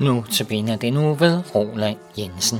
[0.00, 2.58] Nu tabiner det nu ved Roland Jensen.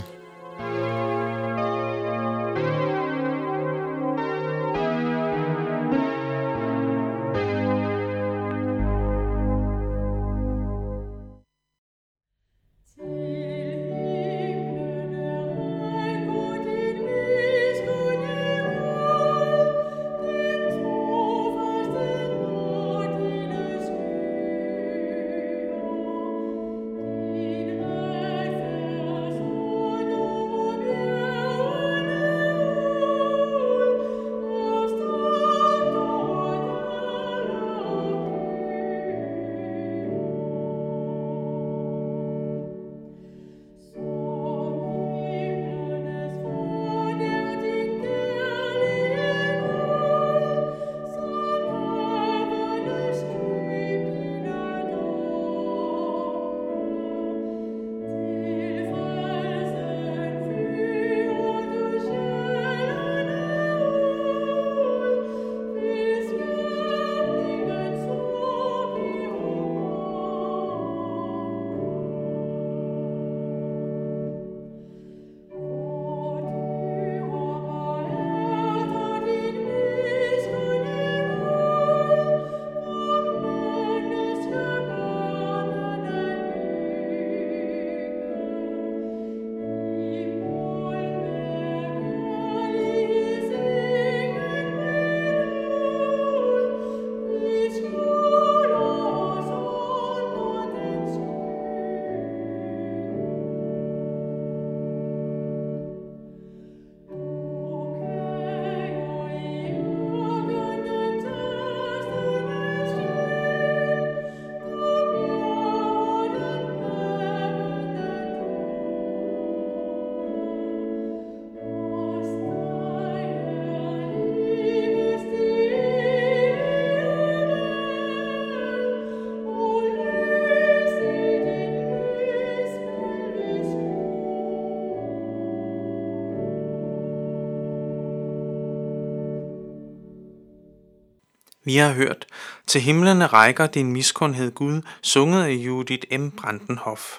[141.68, 142.26] Vi har hørt,
[142.66, 146.30] til himlene rækker din miskundhed Gud, sunget af Judith M.
[146.30, 147.18] Brandenhoff.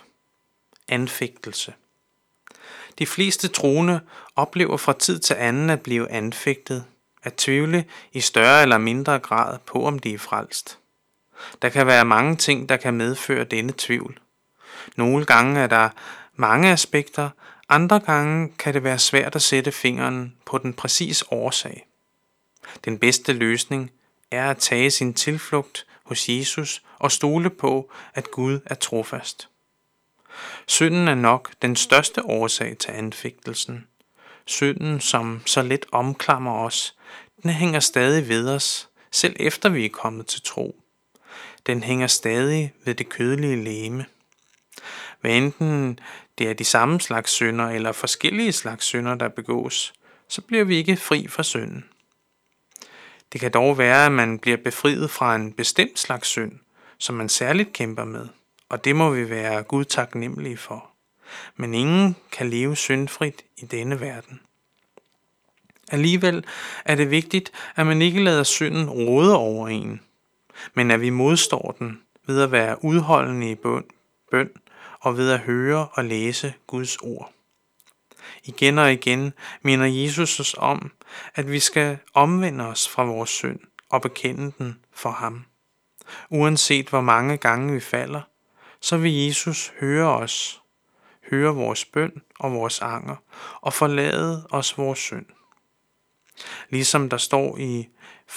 [0.87, 1.73] Anfægtelse.
[2.99, 3.99] De fleste troende
[4.35, 6.85] oplever fra tid til anden at blive anfægtet,
[7.23, 10.79] at tvivle i større eller mindre grad på, om de er frelst.
[11.61, 14.19] Der kan være mange ting, der kan medføre denne tvivl.
[14.95, 15.89] Nogle gange er der
[16.35, 17.29] mange aspekter,
[17.69, 21.88] andre gange kan det være svært at sætte fingeren på den præcis årsag.
[22.85, 23.91] Den bedste løsning
[24.31, 29.50] er at tage sin tilflugt hos Jesus og stole på, at Gud er trofast.
[30.67, 33.88] Synden er nok den største årsag til anfægtelsen.
[34.45, 36.95] Synden, som så let omklammer os,
[37.44, 40.75] den hænger stadig ved os, selv efter vi er kommet til tro.
[41.66, 44.06] Den hænger stadig ved det kødelige læme.
[45.22, 46.00] Hvad enten
[46.38, 49.94] det er de samme slags synder eller forskellige slags synder, der begås,
[50.28, 51.85] så bliver vi ikke fri fra synden.
[53.31, 56.51] Det kan dog være, at man bliver befriet fra en bestemt slags synd,
[56.97, 58.28] som man særligt kæmper med,
[58.69, 60.90] og det må vi være Gud taknemmelige for.
[61.56, 64.39] Men ingen kan leve syndfrit i denne verden.
[65.91, 66.45] Alligevel
[66.85, 70.01] er det vigtigt, at man ikke lader synden råde over en,
[70.73, 73.84] men at vi modstår den ved at være udholdende i bøn,
[74.31, 74.50] bøn
[75.00, 77.31] og ved at høre og læse Guds ord.
[78.44, 80.91] Igen og igen minder Jesus os om,
[81.35, 83.59] at vi skal omvende os fra vores synd
[83.89, 85.45] og bekende den for ham.
[86.29, 88.21] Uanset hvor mange gange vi falder,
[88.81, 90.61] så vil Jesus høre os,
[91.31, 93.15] høre vores bøn og vores anger
[93.61, 95.25] og forlade os vores synd.
[96.69, 97.89] Ligesom der står i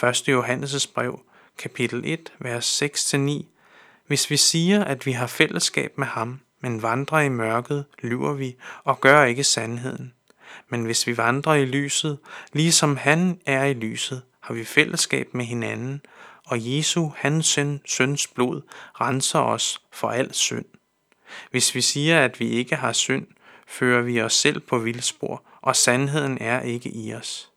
[0.04, 0.28] 1.
[0.28, 1.20] Johannes' brev,
[1.58, 3.44] kapitel 1, vers 6-9,
[4.06, 8.56] hvis vi siger, at vi har fællesskab med ham, men vandrer i mørket, lyver vi
[8.84, 10.14] og gør ikke sandheden.
[10.68, 12.18] Men hvis vi vandrer i lyset,
[12.52, 16.00] ligesom han er i lyset, har vi fællesskab med hinanden,
[16.46, 18.62] og Jesu, hans søn, søns blod,
[19.00, 20.64] renser os for al synd.
[21.50, 23.26] Hvis vi siger, at vi ikke har synd,
[23.66, 27.50] fører vi os selv på vildspor, og sandheden er ikke i os.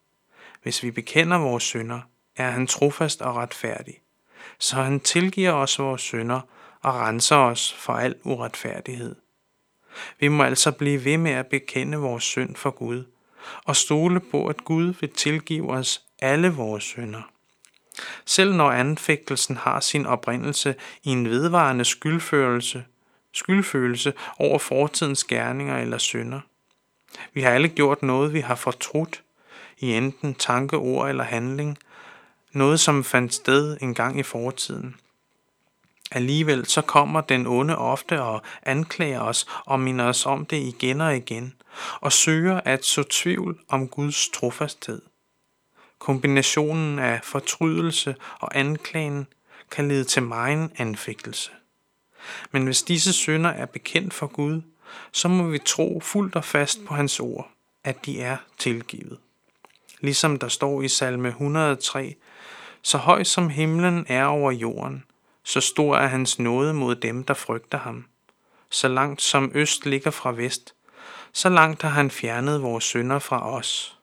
[0.64, 2.00] Hvis vi bekender vores synder,
[2.36, 4.02] er han trofast og retfærdig,
[4.60, 6.42] så han tilgiver os vores synder
[6.82, 9.16] og renser os for al uretfærdighed.
[10.20, 13.04] Vi må altså blive ved med at bekende vores synd for Gud
[13.64, 17.22] og stole på, at Gud vil tilgive os alle vores synder.
[18.26, 22.84] Selv når anfægtelsen har sin oprindelse i en vedvarende skyldfølelse,
[23.34, 26.40] skyldfølelse over fortidens gerninger eller synder.
[27.34, 29.22] Vi har alle gjort noget, vi har fortrudt,
[29.80, 31.78] i enten tanke, ord eller handling,
[32.52, 34.96] noget som fandt sted engang i fortiden.
[36.12, 41.02] Alligevel så kommer den onde ofte og anklager os og minder os om det igen
[41.02, 41.54] og igen,
[42.02, 45.02] og søger at så tvivl om Guds trofasthed.
[46.00, 49.28] Kombinationen af fortrydelse og anklagen
[49.72, 51.52] kan lede til megen anfægtelse.
[52.52, 54.62] Men hvis disse synder er bekendt for Gud,
[55.12, 57.50] så må vi tro fuldt og fast på hans ord,
[57.84, 59.18] at de er tilgivet.
[60.00, 62.16] Ligesom der står i salme 103,
[62.82, 65.04] så høj som himlen er over jorden,
[65.46, 68.06] så stor er hans nåde mod dem, der frygter ham.
[68.70, 70.76] Så langt som øst ligger fra vest,
[71.34, 74.00] så langt har han fjernet vores synder fra os.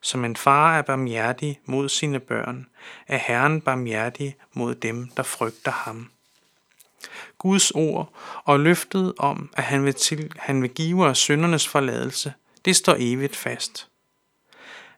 [0.00, 2.66] Som en far er barmhjertig mod sine børn,
[3.06, 6.10] er Herren barmhjertig mod dem, der frygter ham.
[7.38, 8.12] Guds ord
[8.44, 12.32] og løftet om, at han vil, til, han vil give os syndernes forladelse,
[12.64, 13.88] det står evigt fast.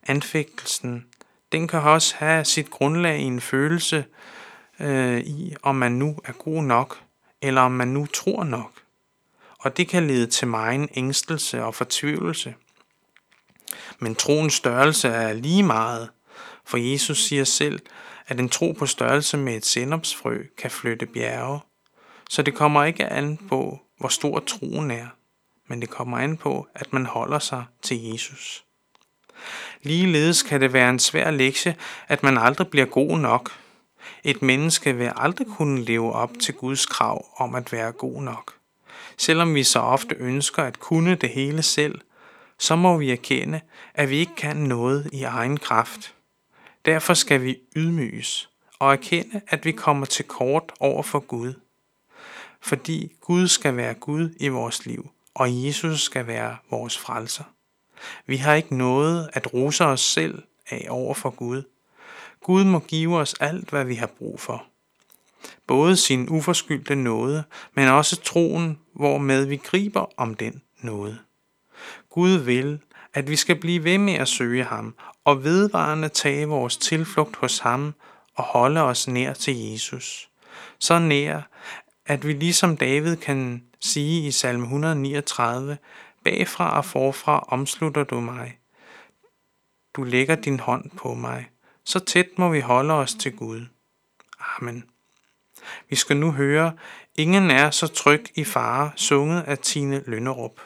[0.02, 1.06] Anfægtelsen,
[1.52, 4.04] den kan også have sit grundlag i en følelse
[4.80, 7.02] øh, i, om man nu er god nok,
[7.42, 8.72] eller om man nu tror nok.
[9.58, 12.54] Og det kan lede til megen ængstelse og fortvivlelse.
[13.98, 16.08] Men troens størrelse er lige meget,
[16.64, 17.80] for Jesus siger selv,
[18.26, 21.60] at en tro på størrelse med et sennepsfrø kan flytte bjerge.
[22.30, 25.06] Så det kommer ikke an på, hvor stor troen er,
[25.68, 28.64] men det kommer an på, at man holder sig til Jesus.
[29.82, 31.76] Ligeledes kan det være en svær lektie,
[32.08, 33.52] at man aldrig bliver god nok.
[34.24, 38.54] Et menneske vil aldrig kunne leve op til Guds krav om at være god nok.
[39.16, 42.00] Selvom vi så ofte ønsker at kunne det hele selv,
[42.58, 43.60] så må vi erkende,
[43.94, 46.14] at vi ikke kan noget i egen kraft.
[46.84, 51.54] Derfor skal vi ydmyges og erkende, at vi kommer til kort over for Gud.
[52.60, 57.44] Fordi Gud skal være Gud i vores liv, og Jesus skal være vores frelser.
[58.26, 61.62] Vi har ikke noget at rose os selv af over for Gud.
[62.44, 64.64] Gud må give os alt, hvad vi har brug for.
[65.66, 67.44] Både sin uforskyldte nåde,
[67.74, 71.18] men også troen, hvormed vi griber om den nåde.
[72.10, 72.80] Gud vil,
[73.14, 74.94] at vi skal blive ved med at søge ham
[75.24, 77.94] og vedvarende tage vores tilflugt hos ham
[78.34, 80.30] og holde os nær til Jesus.
[80.78, 81.40] Så nær,
[82.06, 85.78] at vi ligesom David kan sige i salme 139,
[86.24, 88.58] bagfra og forfra omslutter du mig.
[89.96, 91.48] Du lægger din hånd på mig.
[91.88, 93.66] Så tæt må vi holde os til Gud.
[94.40, 94.84] Amen.
[95.88, 96.72] Vi skal nu høre,
[97.14, 100.60] ingen er så tryg i fare, sunget af Tine Lønnerup.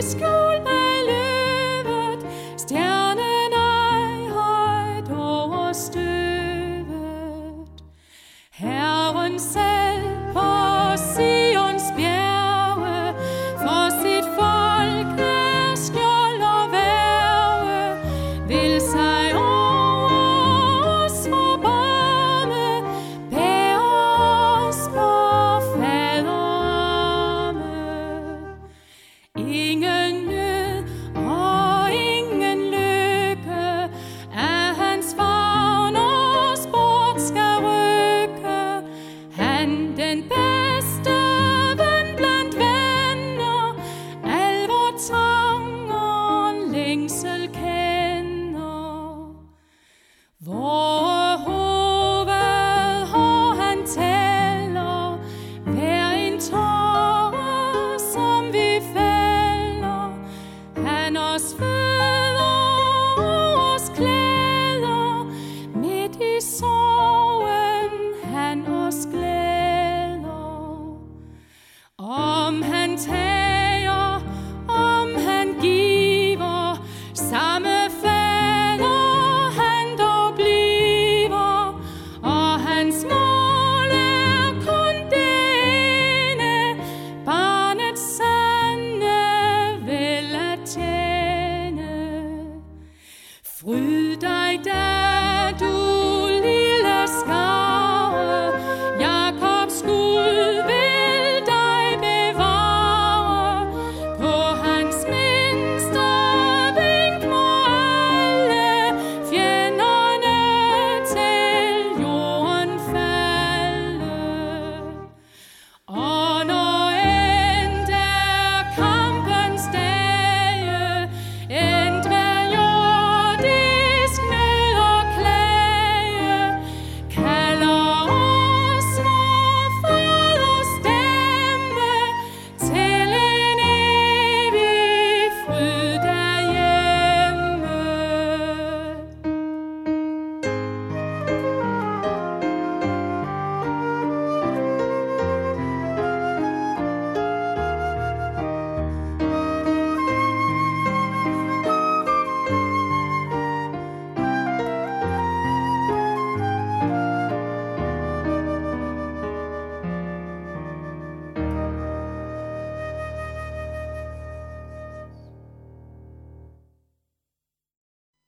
[0.00, 0.39] sky.